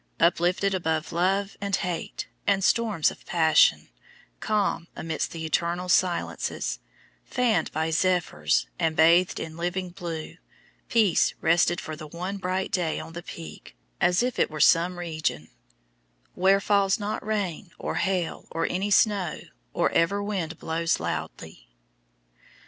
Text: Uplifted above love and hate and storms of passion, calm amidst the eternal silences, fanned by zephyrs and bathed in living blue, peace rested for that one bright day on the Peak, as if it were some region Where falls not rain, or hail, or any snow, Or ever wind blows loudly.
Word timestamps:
Uplifted 0.19 0.73
above 0.73 1.11
love 1.11 1.55
and 1.61 1.75
hate 1.75 2.27
and 2.47 2.63
storms 2.63 3.11
of 3.11 3.23
passion, 3.27 3.87
calm 4.39 4.87
amidst 4.95 5.29
the 5.31 5.45
eternal 5.45 5.89
silences, 5.89 6.79
fanned 7.23 7.71
by 7.71 7.91
zephyrs 7.91 8.65
and 8.79 8.95
bathed 8.95 9.39
in 9.39 9.55
living 9.55 9.89
blue, 9.91 10.37
peace 10.89 11.35
rested 11.39 11.79
for 11.79 11.95
that 11.95 12.07
one 12.13 12.37
bright 12.37 12.71
day 12.71 12.99
on 12.99 13.13
the 13.13 13.21
Peak, 13.21 13.75
as 13.99 14.23
if 14.23 14.39
it 14.39 14.49
were 14.49 14.59
some 14.59 14.97
region 14.97 15.49
Where 16.33 16.59
falls 16.59 16.99
not 16.99 17.23
rain, 17.23 17.69
or 17.77 17.93
hail, 18.01 18.47
or 18.49 18.65
any 18.67 18.89
snow, 18.89 19.41
Or 19.71 19.91
ever 19.91 20.23
wind 20.23 20.57
blows 20.57 20.99
loudly. 20.99 21.69